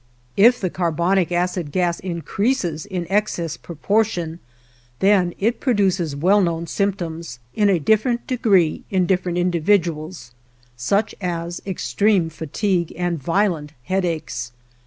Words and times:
If 0.35 0.59
the 0.59 0.71
carbonic 0.71 1.31
acid 1.31 1.71
gas 1.71 1.99
increases 1.99 2.87
in 2.87 3.05
excess 3.07 3.55
proportion 3.55 4.39
then 4.97 5.35
it 5.37 5.59
produces 5.59 6.15
well 6.15 6.41
known 6.41 6.65
symptoms, 6.65 7.37
in 7.53 7.69
a 7.69 7.77
different 7.79 8.25
degree, 8.25 8.81
in 8.89 9.05
different 9.05 9.37
individuals, 9.37 10.31
such 10.75 11.13
as 11.21 11.61
extreme 11.67 12.31
fatigue 12.31 12.91
and 12.97 13.21
violent 13.21 13.73
headaches. 13.83 14.51